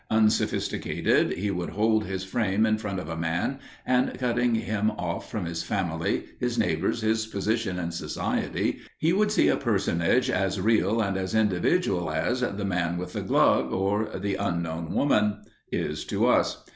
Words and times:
Unsophisticated, 0.09 1.33
he 1.33 1.51
would 1.51 1.69
hold 1.69 2.05
his 2.05 2.23
frame 2.23 2.65
in 2.65 2.75
front 2.75 2.99
of 2.99 3.07
a 3.07 3.15
man, 3.15 3.59
and, 3.85 4.17
cutting 4.17 4.55
him 4.55 4.89
off 4.97 5.29
from 5.29 5.45
his 5.45 5.61
family, 5.61 6.23
his 6.39 6.57
neighbours, 6.57 7.01
his 7.01 7.27
position 7.27 7.77
in 7.77 7.91
Society, 7.91 8.79
he 8.97 9.13
would 9.13 9.31
see 9.31 9.47
a 9.47 9.55
personage 9.55 10.27
as 10.27 10.59
real 10.59 11.01
and 11.01 11.17
as 11.17 11.35
individual 11.35 12.09
as 12.09 12.41
"the 12.41 12.65
Man 12.65 12.97
with 12.97 13.13
the 13.13 13.21
Glove," 13.21 13.71
or 13.71 14.09
"the 14.19 14.33
Unknown 14.37 14.91
Woman" 14.91 15.43
is 15.71 16.03
to 16.05 16.25
us. 16.25 16.63